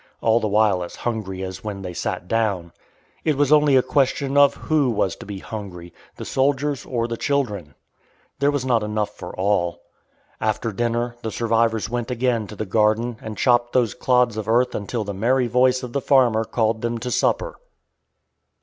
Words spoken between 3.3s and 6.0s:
was only a question of who was to be hungry